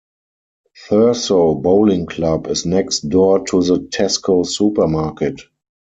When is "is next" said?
2.47-3.01